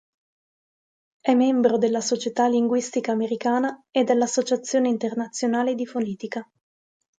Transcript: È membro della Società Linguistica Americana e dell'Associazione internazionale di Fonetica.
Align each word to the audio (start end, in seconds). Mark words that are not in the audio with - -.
È 1.19 1.35
membro 1.35 1.77
della 1.77 2.01
Società 2.01 2.47
Linguistica 2.47 3.11
Americana 3.11 3.83
e 3.91 4.03
dell'Associazione 4.03 4.87
internazionale 4.89 5.75
di 5.75 5.85
Fonetica. 5.85 6.51